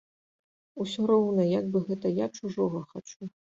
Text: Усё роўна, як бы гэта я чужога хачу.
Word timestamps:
Усё 0.85 1.01
роўна, 1.11 1.47
як 1.59 1.65
бы 1.77 1.85
гэта 1.93 2.15
я 2.23 2.33
чужога 2.39 2.85
хачу. 2.91 3.35